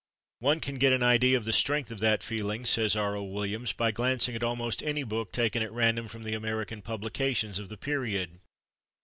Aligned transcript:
"One 0.39 0.59
can 0.61 0.79
get 0.79 0.93
an 0.93 1.03
idea 1.03 1.37
of 1.37 1.45
the 1.45 1.53
strength 1.53 1.91
of 1.91 1.99
that 1.99 2.23
feeling," 2.23 2.65
says 2.65 2.95
R. 2.95 3.15
O. 3.15 3.21
Williams, 3.23 3.71
"by 3.71 3.91
glancing 3.91 4.35
at 4.35 4.43
almost 4.43 4.81
any 4.81 5.03
book 5.03 5.31
taken 5.31 5.61
at 5.61 5.71
random 5.71 6.07
from 6.07 6.23
the 6.23 6.33
American 6.33 6.81
publications 6.81 7.59
of 7.59 7.69
the 7.69 7.77
period. 7.77 8.39